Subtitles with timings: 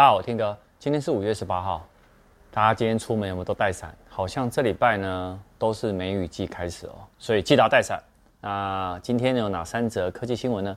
[0.00, 1.86] 大家好，我听哥，今天是五月十八号，
[2.50, 3.94] 大家今天出门有没有都带伞？
[4.08, 8.02] 好像这礼拜呢都是梅雨季开始哦，所以记得要带伞。
[8.40, 10.74] 那今天有哪三则科技新闻呢？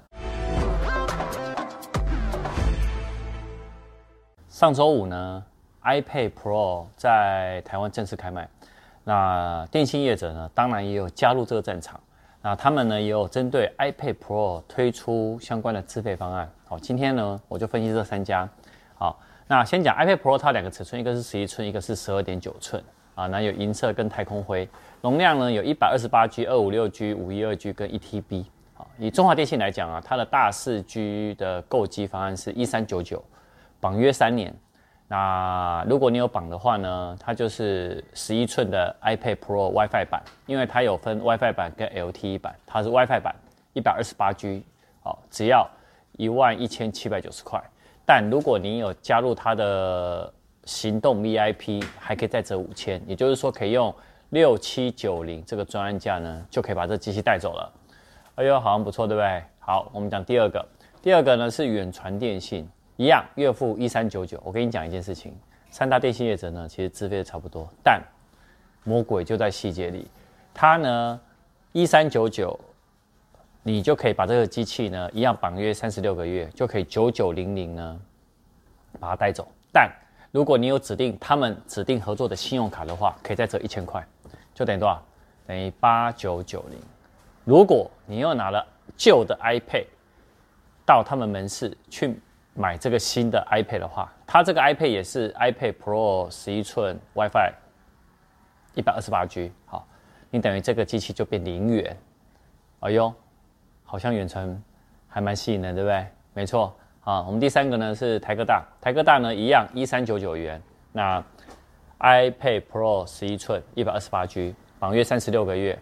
[4.50, 5.46] 上周五呢
[5.84, 8.50] ，iPad Pro 在台湾正式开卖，
[9.06, 11.98] 那电信业者呢，当然也有加入这个战场。
[12.42, 16.52] 那他们呢也有针对 iPad Pro 推出相关的资费方案。
[16.66, 18.50] 好，今天呢我就分析这三家。
[19.04, 22.82] 好，那先讲 iPad Pro，它两个尺寸，一个是十一寸，一个是十二点九寸
[23.16, 23.28] 啊。
[23.28, 24.66] 那有银色跟太空灰，
[25.02, 28.46] 容量呢有一百二十八 G、二五六 G、五一二 G 跟一 TB。
[28.74, 33.22] 好，以中华电信来讲啊，它的大四 G 的购机方案是一三九九，
[33.82, 34.56] 绑约三年。
[35.10, 43.36] 那如果你有绑的话呢，它就是十一寸的 iPad Pro WiFi 版，因为它有分 WiFi 版跟 LTE 版，它是 WiFi 版，
[43.74, 44.64] 一百二十八 G，
[45.02, 45.70] 好，只要
[46.14, 47.62] 一万一千七百九十块。
[48.06, 50.32] 但如果你有加入它的
[50.66, 53.94] 行动 VIP，还可以再折五千，也就是说可以用
[54.30, 57.72] 六七九零这个专案价呢，就可以把这机器带走了。
[58.36, 59.44] 哎呦，好像不错，对不对？
[59.60, 60.66] 好，我们讲第二个，
[61.02, 64.42] 第二个呢是远传电信，一样月付一三九九。
[64.44, 65.34] 我跟你讲一件事情，
[65.70, 68.02] 三大电信业者呢其实资费差不多，但
[68.84, 70.08] 魔鬼就在细节里，
[70.54, 71.20] 它呢
[71.72, 72.60] 一三九九。
[73.66, 78.00] 你就可以把这个机器呢，一样绑约三十六个月，就可以九九零零呢
[79.00, 79.48] 把它带走。
[79.72, 79.90] 但
[80.32, 84.06] 如果你有指定他们指定合作的信用卡的话，可以再折一千块，
[84.54, 85.02] 就等于多少？
[85.48, 86.78] 等于八九九零。
[87.46, 88.66] 如果你又拿了
[88.98, 89.86] 旧的 iPad
[90.86, 92.20] 到他们门市去
[92.54, 97.54] 买这个新的 iPad 的话，它这个 iPad 也是 iPad Pro 十一寸 WiFi
[98.76, 99.88] 一百二十八 G，好，
[100.30, 101.98] 你等于这个机器就变零元。
[102.82, 103.14] 哎呦！
[103.94, 104.60] 好像远传
[105.08, 106.04] 还蛮吸引的，对不对？
[106.34, 107.22] 没错啊。
[107.22, 110.60] 我们第三个呢是台哥大，台哥大呢一样一三九九元。
[110.92, 111.24] 那
[112.00, 115.78] iPad Pro 十一寸一百二十八 G，绑约三十六个月。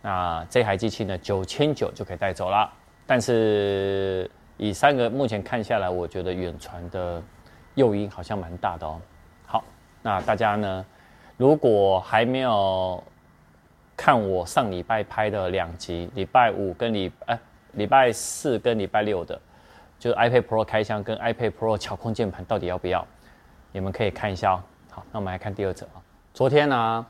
[0.00, 2.72] 那这台机器呢九千九就可以带走了。
[3.06, 7.22] 但是以三个目前看下来，我觉得远传的
[7.74, 8.98] 诱因好像蛮大的哦。
[9.44, 9.62] 好，
[10.00, 10.86] 那大家呢
[11.36, 13.04] 如果还没有
[13.94, 17.38] 看我上礼拜拍的两集，礼拜五跟礼哎。
[17.72, 19.40] 礼拜四跟礼拜六的，
[19.98, 23.06] 就是 iPad Pro 开箱跟 iPad Pro 巧控键盘到底要不要？
[23.72, 24.62] 你们可以看一下哦。
[24.90, 26.02] 好，那我们来看第二则啊。
[26.34, 27.06] 昨天呢、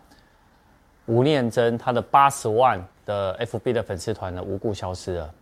[1.06, 5.34] 吴念真他的八十万的 FB 的粉丝团呢无故消失了。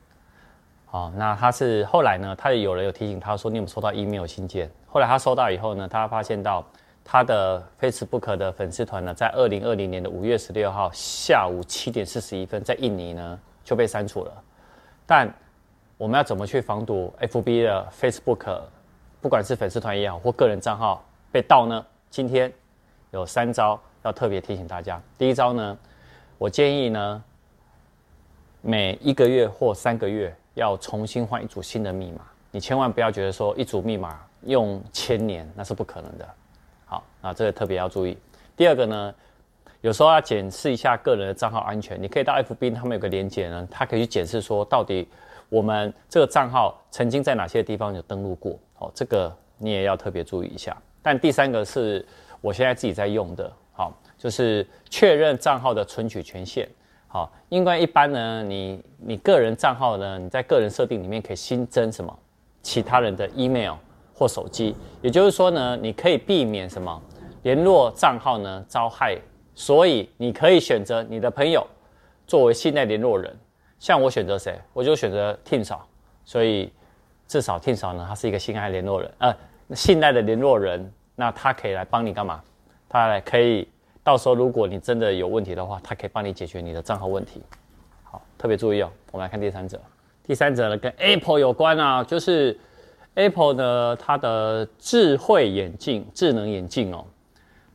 [0.86, 4.70] 好，那他是后来呢，他也有人有提醒他说，你有没有收到 email 信件？
[4.86, 6.64] 后来他收到以后呢，他发现到
[7.04, 14.32] 他的 Facebook 的粉丝团呢，在二零二零年的五月十六号下午七点四十一分，在印尼呢就被删除了。
[15.08, 15.26] 但
[15.96, 18.60] 我们要怎么去防堵 FB 的 Facebook，
[19.22, 21.02] 不管是粉丝团也好或个人账号
[21.32, 21.82] 被盗呢？
[22.10, 22.52] 今天
[23.10, 25.00] 有三招要特别提醒大家。
[25.16, 25.78] 第一招呢，
[26.36, 27.24] 我建议呢，
[28.60, 32.20] 每一个月或三个月要重新换一组新的密码。
[32.50, 36.28] 你千万不要觉得说一组密码用千年，那是不可能的。
[36.84, 38.18] 好，那这个特别要注意。
[38.54, 39.14] 第二个呢，
[39.80, 45.06] 有时候要检视一下个人的账号安全，你可以到 FB，他们有个连接呢，他可以去检视说到底
[45.48, 50.76] 我们这个账号曾经在哪些地方有登录过，哦，这个你也要特别注意一下。
[51.00, 52.04] 但第三个是
[52.40, 56.68] 我现在自己在用的，好，就是确认账号的存取权限，
[57.06, 62.18] 好，因为一般呢，你你个人账号呢，你在个人设定里面可以新增什么
[62.62, 63.74] 其他人的 email
[64.12, 67.00] 或手机，也就是说呢，你可以避免什么
[67.44, 69.16] 联络账号呢遭害。
[69.58, 71.66] 所以你可以选择你的朋友
[72.28, 73.36] 作为信赖联络人，
[73.80, 75.84] 像我选择谁，我就选择 Tim 嫂，
[76.24, 76.72] 所以
[77.26, 79.34] 至少 Tim 嫂呢，他是一个信赖联络人，呃，
[79.74, 82.40] 信赖的联络人，那他可以来帮你干嘛？
[82.88, 83.66] 他来可以
[84.04, 87.42] 到时候如果你真的有问题的话，他可以帮你解决你的账号问题。
[88.04, 88.88] 好，特别注意哦。
[89.10, 89.80] 我们来看第三者，
[90.22, 92.56] 第三者呢跟 Apple 有关啊，就是
[93.14, 97.04] Apple 呢它的智慧眼镜、智能眼镜哦。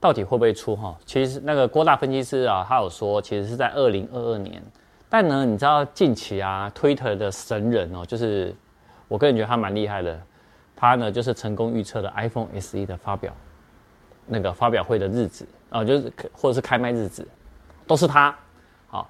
[0.03, 0.93] 到底会不会出哈？
[1.05, 4.61] 其实那个郭大分析师啊，他有说，其实是在二零二二年。
[5.07, 8.53] 但呢，你知道近期啊，Twitter 的神人哦，就是
[9.07, 10.19] 我个人觉得他蛮厉害的。
[10.75, 13.31] 他呢，就是成功预测了 iPhone SE 的发表
[14.27, 17.25] 那个发表会的日子啊，就是或者是开卖日子，
[17.87, 18.35] 都是他。
[18.89, 19.09] 好，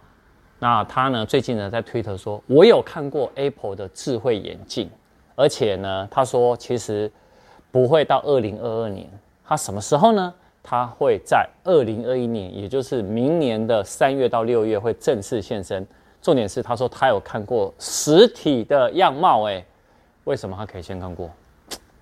[0.59, 4.91] 那他呢，最近呢在 Twitter 说，我有看过 Apple 的智慧眼镜，
[5.35, 7.11] 而且呢，他说其实
[7.71, 9.09] 不会到二零二二年，
[9.43, 10.31] 他什么时候呢？
[10.63, 15.86] 它会在二零二一年，也就是明年的三月到六月会正式现身。
[16.21, 19.63] 重点是，他说他有看过实体的样貌，诶，
[20.24, 21.30] 为什么他可以先看过？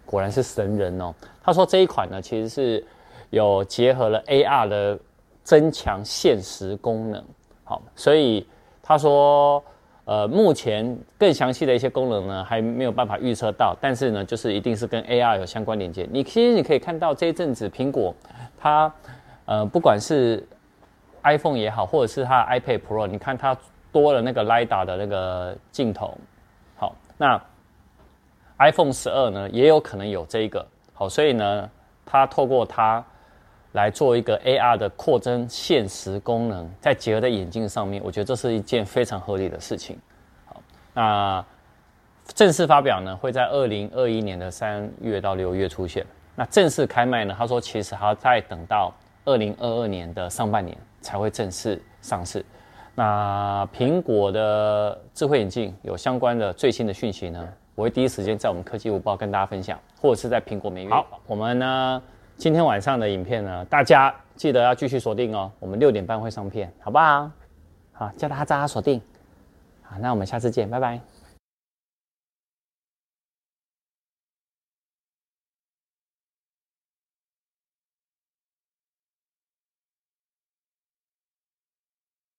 [0.05, 1.11] 果然是神人哦。
[1.43, 2.85] 他说这一款呢，其实是
[3.31, 4.99] 有结合了 AR 的
[5.43, 7.23] 增强现实功能。
[7.63, 8.45] 好，所以
[8.83, 9.63] 他说，
[10.05, 16.07] 呃，目前更详细的一些功能呢，还没有办法预测到，但是呢，就是一定是跟 AR 有相关连接。
[16.11, 18.13] 你其实你可以看到这一阵子苹果
[18.61, 18.93] 它，
[19.45, 20.47] 呃，不管是
[21.23, 23.57] iPhone 也好，或者是它 iPad Pro，你看它
[23.91, 26.15] 多了那个 LiDAR 的那个镜头。
[26.77, 27.41] 好，那
[28.59, 30.65] iPhone 十二呢，也有可能有这一个。
[30.93, 31.67] 好，所以呢，
[32.05, 33.03] 它透过它
[33.71, 39.97] 来做一个 AR 的扩增现实功能，在结合在眼镜上面，我觉得这是一件非常合理的事情。
[40.45, 40.61] 好，
[40.93, 41.43] 那
[42.27, 46.05] 正式发表呢，会在二零二一年的三月到六月出现。
[46.35, 48.93] 那正式开卖呢，他说其实还要再等到
[49.25, 52.43] 二零二二年的上半年才会正式上市。
[52.95, 60.89] 那苹果的智慧眼镜有相关的最新的讯息呢，我会第一时间在我们科技午报跟大家分享，或者是在苹果每月。
[60.89, 62.01] 好，我们呢
[62.37, 67.31] 今天晚上的影片呢，大家记得要继续锁定哦，我们六点半会上片，好不好？
[67.93, 69.01] 好，叫大家锁定。
[69.83, 70.99] 好，那我们下次见，拜拜。